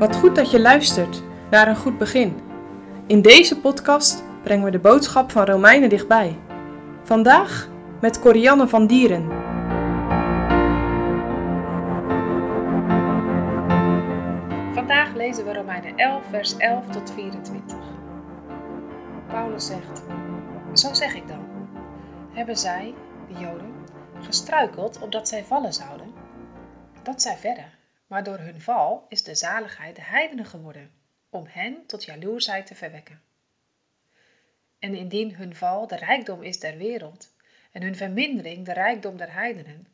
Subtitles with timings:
[0.00, 2.40] Wat goed dat je luistert naar een goed begin.
[3.06, 6.38] In deze podcast brengen we de boodschap van Romeinen dichtbij.
[7.02, 7.68] Vandaag
[8.00, 9.28] met Corianne van Dieren.
[14.74, 17.76] Vandaag lezen we Romeinen 11, vers 11 tot 24.
[19.26, 20.02] Paulus zegt:
[20.72, 21.46] Zo zeg ik dan.
[22.32, 22.94] Hebben zij,
[23.28, 23.74] de Joden,
[24.20, 26.12] gestruikeld opdat zij vallen zouden?
[27.02, 27.79] Dat zij verder.
[28.10, 30.90] Maar door hun val is de zaligheid de heidenen geworden,
[31.28, 33.22] om hen tot jaloersheid te verwekken.
[34.78, 37.34] En indien hun val de rijkdom is der wereld,
[37.72, 39.86] en hun vermindering de rijkdom der heidenen,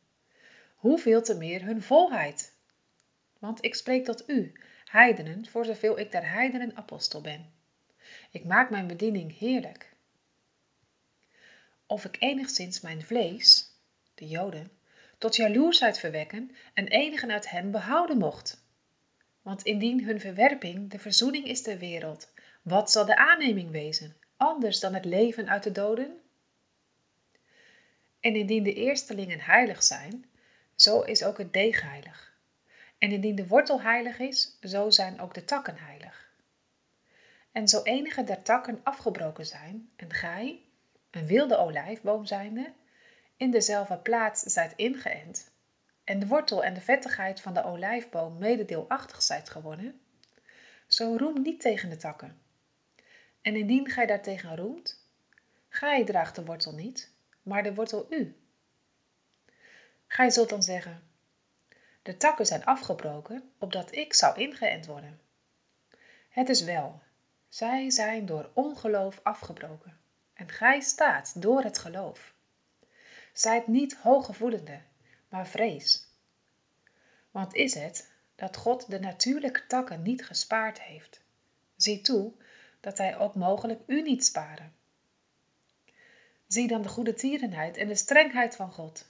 [0.75, 2.53] hoeveel te meer hun volheid?
[3.39, 4.53] Want ik spreek tot u,
[4.85, 7.53] heidenen, voor zoveel ik der heidenen apostel ben.
[8.31, 9.93] Ik maak mijn bediening heerlijk.
[11.87, 13.71] Of ik enigszins mijn vlees,
[14.15, 14.71] de Joden,
[15.19, 18.65] tot jaloersheid verwekken en enigen uit hen behouden mocht.
[19.43, 22.33] Want indien hun verwerping de verzoening is ter wereld,
[22.63, 26.21] wat zal de aanneming wezen, anders dan het leven uit de doden?
[28.21, 30.25] En indien de eerstelingen heilig zijn,
[30.75, 32.35] zo is ook het deeg heilig.
[32.99, 36.31] En indien de wortel heilig is, zo zijn ook de takken heilig.
[37.53, 40.61] En zo enige der takken afgebroken zijn, en gij,
[41.11, 42.73] een wilde olijfboom zijnde,
[43.37, 45.51] in dezelfde plaats zijt ingeënt,
[46.05, 50.01] en de wortel en de vettigheid van de olijfboom mededeelachtig zijt geworden,
[50.87, 52.41] zo roem niet tegen de takken.
[53.41, 55.09] En indien gij daartegen roemt,
[55.69, 57.13] gij draagt de wortel niet,
[57.43, 58.37] maar de wortel u.
[60.07, 61.03] Gij zult dan zeggen,
[62.03, 65.21] de takken zijn afgebroken, opdat ik zou ingeënt worden.
[66.29, 67.03] Het is wel,
[67.49, 70.01] zij zijn door ongeloof afgebroken,
[70.35, 72.35] en gij staat door het geloof.
[73.37, 74.81] Zijt niet hooggevoelende,
[75.29, 76.07] maar vrees.
[77.31, 81.21] Want is het dat God de natuurlijke takken niet gespaard heeft?
[81.77, 82.33] Zie toe
[82.81, 84.75] dat hij ook mogelijk u niet sparen.
[86.47, 89.07] Zie dan de goede tierenheid en de strengheid van God.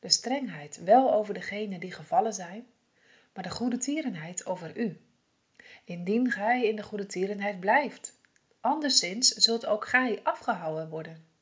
[0.00, 2.66] De strengheid wel over degenen die gevallen zijn,
[3.34, 5.00] maar de goede tierenheid over u.
[5.84, 8.18] Indien gij in de goede tierenheid blijft,
[8.60, 11.34] anderszins zult ook gij afgehouden worden.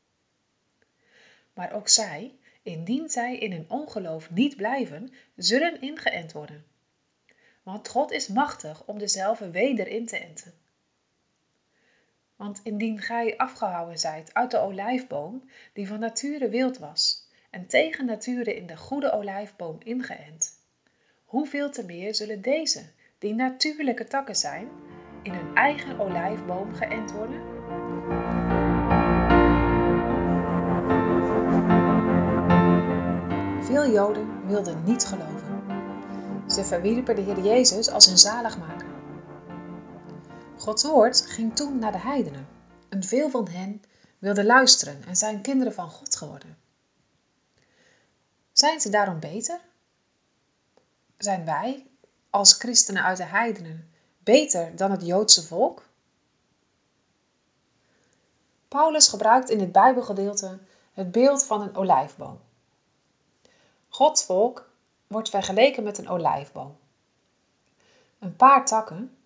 [1.54, 6.64] Maar ook zij, indien zij in hun ongeloof niet blijven, zullen ingeënt worden.
[7.62, 10.54] Want God is machtig om dezelfde weder in te enten.
[12.36, 18.06] Want indien gij afgehouden zijt uit de olijfboom, die van nature wild was, en tegen
[18.06, 20.58] nature in de goede olijfboom ingeënt,
[21.24, 22.82] hoeveel te meer zullen deze,
[23.18, 24.68] die natuurlijke takken zijn,
[25.22, 28.43] in hun eigen olijfboom geënt worden?
[33.84, 35.64] Veel Joden wilden niet geloven.
[36.50, 38.86] Ze verwierpen de Heer Jezus als hun zaligmaker.
[40.58, 42.48] Gods woord ging toen naar de heidenen
[42.88, 43.82] en veel van hen
[44.18, 46.58] wilden luisteren en zijn kinderen van God geworden.
[48.52, 49.60] Zijn ze daarom beter?
[51.18, 51.86] Zijn wij,
[52.30, 55.82] als christenen uit de heidenen, beter dan het Joodse volk?
[58.68, 60.58] Paulus gebruikt in het Bijbelgedeelte
[60.92, 62.40] het beeld van een olijfboom.
[63.94, 64.70] Gods volk
[65.06, 66.76] wordt vergeleken met een olijfboom.
[68.18, 69.16] Een paar takken,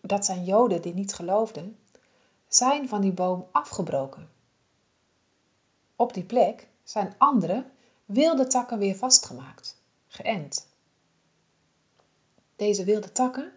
[0.00, 1.78] dat zijn Joden die niet geloofden,
[2.48, 4.30] zijn van die boom afgebroken.
[5.96, 7.64] Op die plek zijn andere
[8.04, 9.76] wilde takken weer vastgemaakt,
[10.08, 10.68] geënt.
[12.56, 13.52] Deze wilde takken,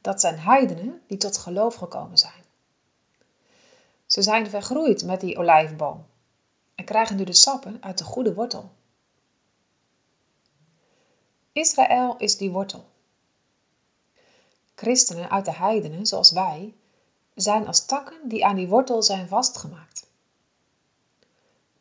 [0.00, 2.44] dat zijn heidenen die tot geloof gekomen zijn.
[4.06, 6.06] Ze zijn vergroeid met die olijfboom
[6.74, 8.70] en krijgen nu de sappen uit de goede wortel.
[11.56, 12.84] Israël is die wortel.
[14.74, 16.74] Christenen uit de heidenen, zoals wij,
[17.34, 20.06] zijn als takken die aan die wortel zijn vastgemaakt.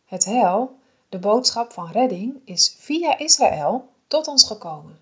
[0.05, 0.77] Het heil,
[1.09, 4.99] de boodschap van redding, is via Israël tot ons gekomen.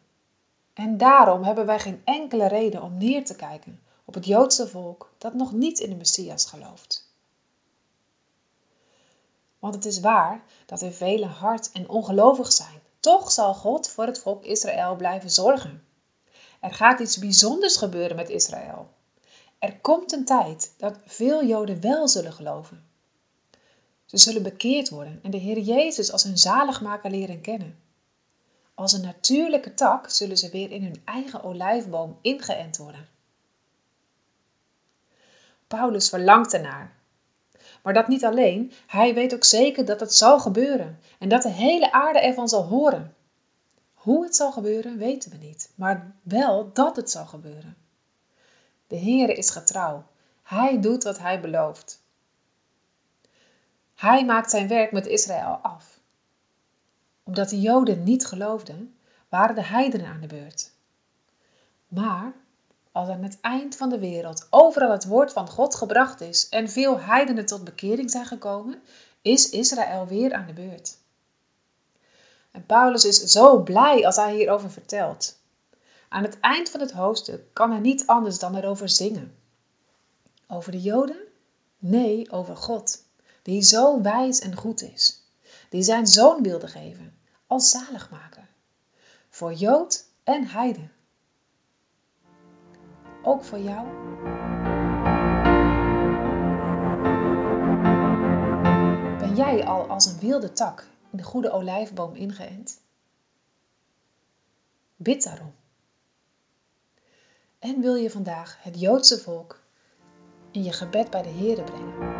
[0.73, 5.11] En daarom hebben wij geen enkele reden om neer te kijken op het Joodse volk
[5.17, 7.11] dat nog niet in de Messias gelooft.
[9.59, 14.05] Want het is waar dat er velen hard en ongelovig zijn toch zal God voor
[14.05, 15.83] het volk Israël blijven zorgen.
[16.59, 18.89] Er gaat iets bijzonders gebeuren met Israël.
[19.59, 22.85] Er komt een tijd dat veel Joden wel zullen geloven.
[24.05, 27.79] Ze zullen bekeerd worden en de Heer Jezus als hun zaligmaker leren kennen.
[28.73, 33.07] Als een natuurlijke tak zullen ze weer in hun eigen olijfboom ingeënt worden.
[35.67, 36.95] Paulus verlangt ernaar.
[37.83, 41.49] Maar dat niet alleen, hij weet ook zeker dat het zal gebeuren en dat de
[41.49, 43.15] hele aarde ervan zal horen.
[43.93, 47.75] Hoe het zal gebeuren, weten we niet, maar wel dat het zal gebeuren.
[48.87, 50.03] De Heere is getrouw.
[50.43, 52.01] Hij doet wat hij belooft.
[53.95, 55.99] Hij maakt zijn werk met Israël af.
[57.23, 58.95] Omdat de Joden niet geloofden,
[59.29, 60.71] waren de heidenen aan de beurt.
[61.87, 62.33] Maar
[62.93, 66.69] als aan het eind van de wereld overal het woord van God gebracht is en
[66.69, 68.81] veel heidenen tot bekering zijn gekomen,
[69.21, 70.97] is Israël weer aan de beurt.
[72.51, 75.41] En Paulus is zo blij als hij hierover vertelt.
[76.09, 79.35] Aan het eind van het hoofdstuk kan hij niet anders dan erover zingen.
[80.47, 81.21] Over de Joden?
[81.77, 83.03] Nee, over God,
[83.41, 85.23] die zo wijs en goed is,
[85.69, 87.17] die zijn zoon wilde geven
[87.47, 88.47] als zaligmaker,
[89.29, 90.91] voor Jood en Heiden.
[93.23, 93.87] Ook voor jou?
[99.17, 102.81] Ben jij al als een wilde tak in de goede olijfboom ingeënt?
[104.95, 105.53] Bid daarom.
[107.59, 109.59] En wil je vandaag het Joodse volk
[110.51, 112.12] in je gebed bij de Heere brengen?